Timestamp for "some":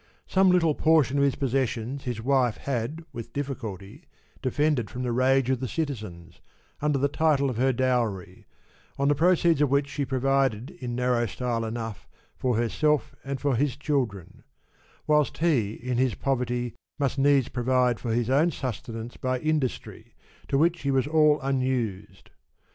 0.25-0.49